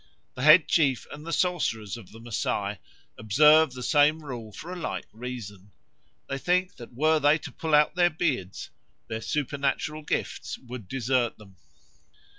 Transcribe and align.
The 0.33 0.41
head 0.41 0.67
chief 0.67 1.05
and 1.11 1.27
the 1.27 1.31
sorcerers 1.31 1.95
of 1.95 2.11
the 2.11 2.19
Masai 2.19 2.79
observe 3.19 3.73
the 3.73 3.83
same 3.83 4.23
rule 4.25 4.51
for 4.51 4.73
a 4.73 4.75
like 4.75 5.05
reason: 5.13 5.73
they 6.27 6.39
think 6.39 6.77
that 6.77 6.95
were 6.95 7.19
they 7.19 7.37
to 7.37 7.51
pull 7.51 7.75
out 7.75 7.93
their 7.93 8.09
beards, 8.09 8.71
their 9.09 9.21
supernatural 9.21 10.01
gifts 10.01 10.57
would 10.57 10.87
desert 10.87 11.37
them. 11.37 11.55